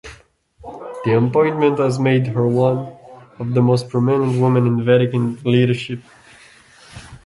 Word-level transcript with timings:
The 1.05 1.15
appointment 1.15 1.77
has 1.77 1.99
made 1.99 2.25
her 2.25 2.47
one 2.47 2.91
of 3.37 3.53
the 3.53 3.61
most 3.61 3.87
prominent 3.87 4.41
women 4.41 4.65
in 4.65 4.83
Vatican 4.83 5.37
leadership. 5.43 5.99